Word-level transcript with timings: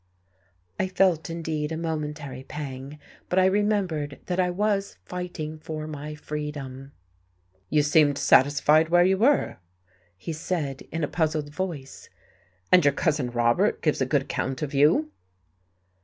I 0.79 0.87
felt 0.87 1.29
indeed 1.29 1.71
a 1.71 1.77
momentary 1.77 2.41
pang, 2.43 2.97
but 3.29 3.37
I 3.37 3.45
remembered 3.45 4.19
that 4.25 4.39
I 4.39 4.49
was 4.49 4.97
fighting 5.05 5.59
for 5.59 5.85
my 5.85 6.15
freedom. 6.15 6.91
"You 7.69 7.83
seemed 7.83 8.17
satisfied 8.17 8.89
where 8.89 9.05
you 9.05 9.19
were," 9.19 9.57
he 10.17 10.33
said 10.33 10.81
in 10.91 11.03
a 11.03 11.07
puzzled 11.07 11.53
voice, 11.53 12.09
"and 12.71 12.83
your 12.83 12.95
Cousin 12.95 13.29
Robert 13.29 13.83
gives 13.83 14.01
a 14.01 14.07
good 14.07 14.23
account 14.23 14.63
of 14.63 14.73
you." 14.73 15.11